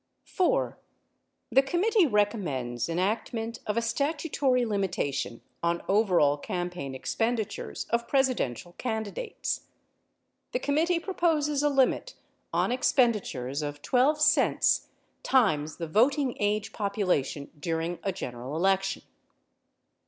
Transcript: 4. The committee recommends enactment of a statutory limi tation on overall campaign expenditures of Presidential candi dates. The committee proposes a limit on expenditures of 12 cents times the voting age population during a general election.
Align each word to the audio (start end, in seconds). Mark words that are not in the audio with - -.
4. 0.23 0.79
The 1.51 1.61
committee 1.61 2.07
recommends 2.07 2.89
enactment 2.89 3.59
of 3.67 3.77
a 3.77 3.83
statutory 3.83 4.63
limi 4.63 4.87
tation 4.89 5.41
on 5.61 5.83
overall 5.87 6.37
campaign 6.39 6.95
expenditures 6.95 7.85
of 7.91 8.07
Presidential 8.07 8.73
candi 8.79 9.13
dates. 9.13 9.67
The 10.53 10.59
committee 10.59 10.97
proposes 10.99 11.61
a 11.61 11.69
limit 11.69 12.15
on 12.51 12.71
expenditures 12.71 13.61
of 13.61 13.83
12 13.83 14.19
cents 14.19 14.87
times 15.21 15.77
the 15.77 15.85
voting 15.87 16.35
age 16.39 16.73
population 16.73 17.51
during 17.59 17.99
a 18.01 18.11
general 18.11 18.55
election. 18.55 19.03